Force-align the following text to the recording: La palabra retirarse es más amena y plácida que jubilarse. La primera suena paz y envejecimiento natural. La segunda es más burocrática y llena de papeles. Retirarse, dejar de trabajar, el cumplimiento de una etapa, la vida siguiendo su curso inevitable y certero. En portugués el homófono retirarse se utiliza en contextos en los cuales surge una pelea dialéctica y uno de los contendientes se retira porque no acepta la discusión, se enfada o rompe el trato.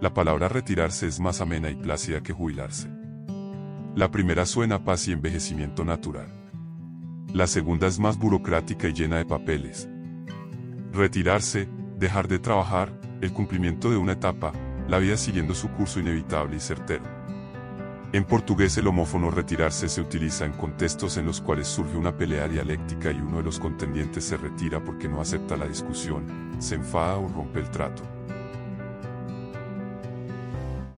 La 0.00 0.14
palabra 0.14 0.48
retirarse 0.48 1.06
es 1.06 1.20
más 1.20 1.42
amena 1.42 1.68
y 1.68 1.74
plácida 1.74 2.22
que 2.22 2.32
jubilarse. 2.32 2.88
La 3.94 4.10
primera 4.10 4.46
suena 4.46 4.82
paz 4.82 5.06
y 5.08 5.12
envejecimiento 5.12 5.84
natural. 5.84 6.32
La 7.34 7.46
segunda 7.46 7.86
es 7.86 7.98
más 7.98 8.16
burocrática 8.16 8.88
y 8.88 8.94
llena 8.94 9.18
de 9.18 9.26
papeles. 9.26 9.90
Retirarse, 10.90 11.68
dejar 11.98 12.28
de 12.28 12.38
trabajar, 12.38 12.98
el 13.20 13.34
cumplimiento 13.34 13.90
de 13.90 13.98
una 13.98 14.12
etapa, 14.12 14.52
la 14.88 14.98
vida 14.98 15.18
siguiendo 15.18 15.54
su 15.54 15.68
curso 15.68 16.00
inevitable 16.00 16.56
y 16.56 16.60
certero. 16.60 17.04
En 18.12 18.24
portugués 18.24 18.78
el 18.78 18.86
homófono 18.86 19.30
retirarse 19.30 19.86
se 19.86 20.00
utiliza 20.00 20.46
en 20.46 20.52
contextos 20.52 21.18
en 21.18 21.26
los 21.26 21.42
cuales 21.42 21.68
surge 21.68 21.96
una 21.96 22.16
pelea 22.16 22.48
dialéctica 22.48 23.12
y 23.12 23.20
uno 23.20 23.36
de 23.36 23.42
los 23.44 23.60
contendientes 23.60 24.24
se 24.24 24.38
retira 24.38 24.82
porque 24.82 25.10
no 25.10 25.20
acepta 25.20 25.58
la 25.58 25.66
discusión, 25.66 26.24
se 26.58 26.76
enfada 26.76 27.18
o 27.18 27.28
rompe 27.28 27.60
el 27.60 27.70
trato. 27.70 28.19